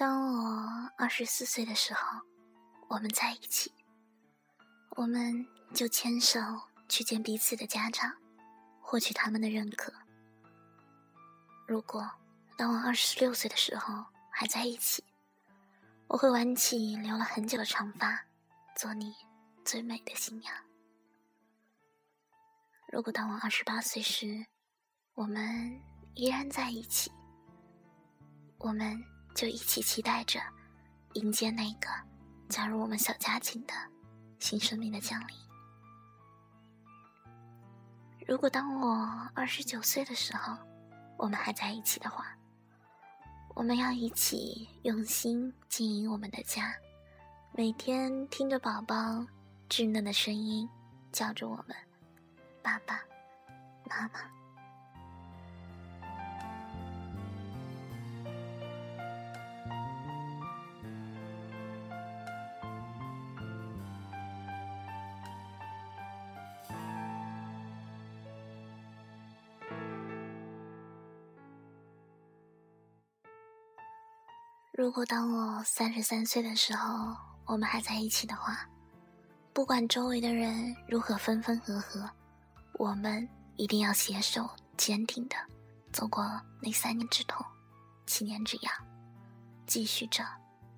[0.00, 2.22] 当我二十四岁的时候，
[2.88, 3.70] 我们在一起，
[4.96, 6.40] 我们就牵手
[6.88, 8.10] 去见彼此的家长，
[8.80, 9.92] 获取他们的认可。
[11.68, 12.10] 如果
[12.56, 15.04] 当我二十六岁的时候还在一起，
[16.08, 18.24] 我会挽起留了很久的长发，
[18.74, 19.14] 做你
[19.66, 20.50] 最美的新娘。
[22.90, 24.46] 如果当我二十八岁时，
[25.12, 25.78] 我们
[26.14, 27.12] 依然在一起，
[28.56, 28.98] 我们。
[29.40, 30.38] 就一起期待着
[31.14, 31.88] 迎接那个
[32.50, 33.72] 加入我们小家庭的
[34.38, 35.34] 新生命的降临。
[38.28, 40.58] 如果当我二十九岁的时候，
[41.16, 42.36] 我们还在一起的话，
[43.54, 46.74] 我们要一起用心经营我们的家，
[47.54, 48.94] 每天听着宝宝
[49.70, 50.68] 稚嫩的声音，
[51.12, 51.74] 叫着我们
[52.62, 53.00] “爸爸
[53.88, 54.20] 妈妈”。
[74.80, 77.14] 如果当我三十三岁的时候，
[77.44, 78.66] 我们还在一起的话，
[79.52, 82.08] 不管周围的人如何分分合合，
[82.78, 85.36] 我们一定要携手坚定的
[85.92, 86.24] 走过
[86.62, 87.44] 那三年之痛，
[88.06, 88.72] 七年之痒，
[89.66, 90.24] 继续着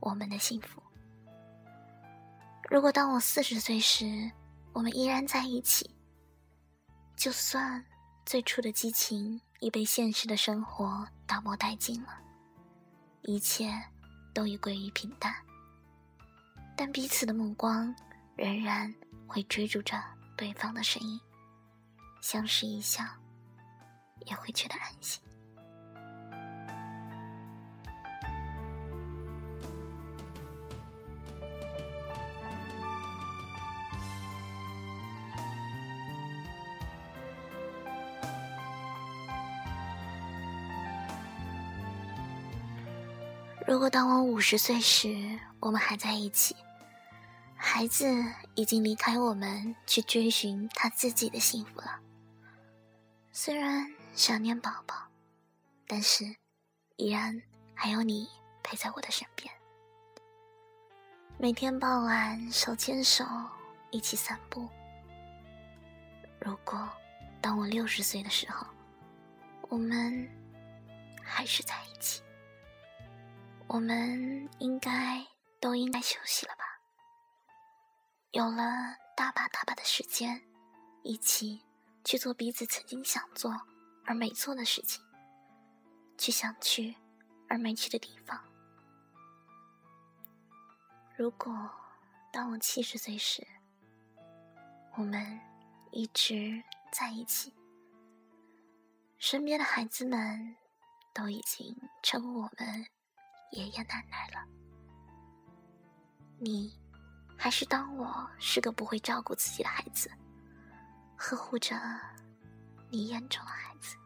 [0.00, 0.82] 我们的幸福。
[2.68, 4.28] 如果当我四十岁时，
[4.72, 5.88] 我们依然在一起，
[7.16, 7.80] 就算
[8.26, 12.08] 最初的激情已被现实的生活打磨殆尽了，
[13.20, 13.72] 一切。
[14.34, 15.34] 都已归于平淡，
[16.76, 17.94] 但彼此的目光
[18.36, 18.92] 仍然
[19.26, 20.02] 会追逐着
[20.36, 21.20] 对方的身影，
[22.20, 23.04] 相视一笑，
[24.26, 24.91] 也会觉得安
[43.66, 46.54] 如果当我五十岁时，我们还在一起，
[47.56, 48.04] 孩子
[48.54, 52.00] 已经离开我们去追寻他自己的幸福了。
[53.30, 54.96] 虽然想念宝宝，
[55.86, 56.24] 但是
[56.96, 57.40] 依然
[57.72, 58.28] 还有你
[58.62, 59.52] 陪在我的身边。
[61.38, 63.24] 每天傍晚手牵手
[63.90, 64.68] 一起散步。
[66.40, 66.88] 如果
[67.40, 68.66] 当我六十岁的时候，
[69.68, 70.28] 我们
[71.22, 72.22] 还是在一起。
[73.72, 75.26] 我们应该
[75.58, 76.64] 都应该休息了吧？
[78.32, 80.42] 有了大把大把的时间，
[81.02, 81.64] 一起
[82.04, 83.58] 去做彼此曾经想做
[84.04, 85.02] 而没做的事情，
[86.18, 86.94] 去想去
[87.48, 88.38] 而没去的地方。
[91.16, 91.70] 如果
[92.30, 93.46] 当我七十岁时，
[94.96, 95.40] 我们
[95.92, 96.62] 一直
[96.92, 97.54] 在一起，
[99.16, 100.58] 身边的孩子们
[101.14, 102.86] 都已经称呼我们。
[103.52, 104.42] 爷爷奶奶了，
[106.38, 106.74] 你
[107.36, 110.10] 还是当我是个不会照顾自己的孩子，
[111.16, 111.76] 呵护着
[112.90, 113.96] 你眼中的孩子。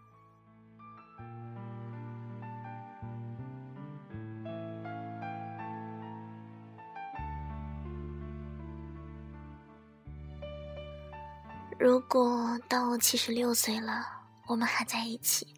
[11.79, 14.05] 如果到我七十六岁了，
[14.49, 15.55] 我们还在一起，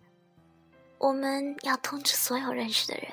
[0.98, 3.10] 我们要通知所有认识的人。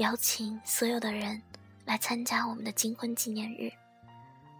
[0.00, 1.40] 邀请所有的人
[1.84, 3.70] 来参加我们的金婚纪念日，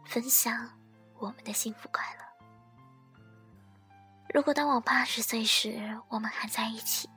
[0.04, 0.70] 分享
[1.18, 2.20] 我们的幸福快乐。
[4.34, 7.08] 如果当我八十岁时，我们还在一起，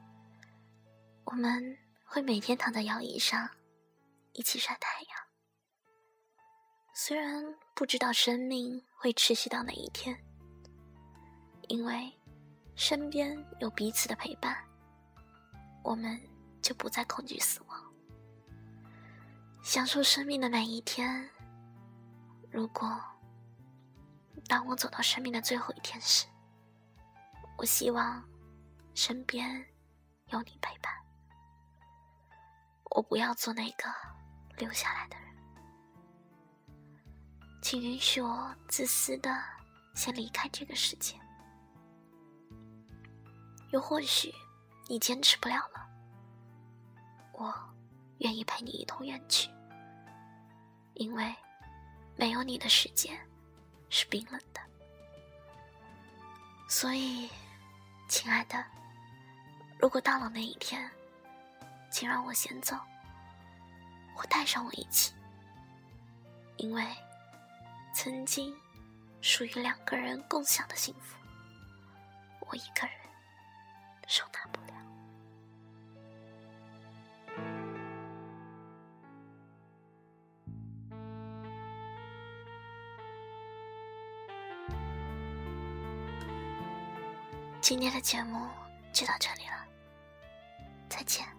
[1.25, 3.50] 我们会每天躺在摇椅上，
[4.31, 5.09] 一起晒太阳。
[6.94, 7.44] 虽然
[7.75, 10.17] 不知道生命会持续到哪一天，
[11.67, 12.09] 因为
[12.78, 14.57] 身边有彼此的陪伴，
[15.83, 16.17] 我们
[16.62, 17.93] 就不再恐惧死亡。
[19.63, 21.30] 享受生命的每一天。
[22.51, 23.01] 如果
[24.45, 26.27] 当我走到生命的最后一天时，
[27.57, 28.21] 我希望
[28.94, 29.65] 身边
[30.27, 30.94] 有你陪伴。
[32.92, 33.86] 我不要做那个
[34.57, 35.33] 留下来的人，
[37.62, 39.42] 请允许我自私的
[39.95, 41.18] 先离开这个世界。
[43.71, 44.30] 又或许
[44.89, 45.89] 你坚持不了了，
[47.31, 47.72] 我。
[48.23, 49.49] 愿意陪你一同远去
[50.95, 51.33] 因为
[52.15, 53.09] 没有你的世界
[53.89, 54.61] 是冰冷的。
[56.67, 57.29] 所以
[58.07, 58.63] 亲爱的
[59.77, 60.89] 如果到了那一天
[61.91, 62.75] 请让我先走
[64.17, 65.13] 我带上我一起。
[66.57, 66.85] 因为
[67.93, 68.55] 曾经
[69.21, 71.17] 属于两个人共享的幸福
[72.39, 72.95] 我一个人
[87.73, 88.47] 今天的节目
[88.91, 89.65] 就到这里了
[90.87, 91.32] 再见。